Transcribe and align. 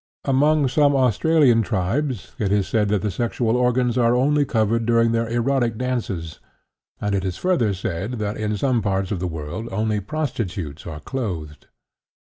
Among 0.25 0.67
some 0.67 0.95
Australian 0.95 1.61
tribes 1.61 2.31
it 2.39 2.51
is 2.51 2.67
said 2.67 2.89
that 2.89 3.03
the 3.03 3.11
sexual 3.11 3.55
organs 3.55 3.99
are 3.99 4.15
only 4.15 4.45
covered 4.45 4.87
during 4.87 5.11
their 5.11 5.29
erotic 5.29 5.77
dances; 5.77 6.39
and 6.99 7.13
it 7.13 7.23
is 7.23 7.37
further 7.37 7.71
said 7.71 8.13
that 8.13 8.35
in 8.35 8.57
some 8.57 8.81
parts 8.81 9.11
of 9.11 9.19
the 9.19 9.27
world 9.29 9.69
only 9.71 9.99
prostitutes 9.99 10.87
are 10.87 11.01
clothed. 11.01 11.67